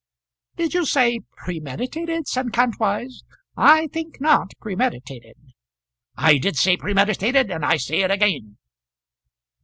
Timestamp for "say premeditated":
0.83-2.27, 6.57-7.51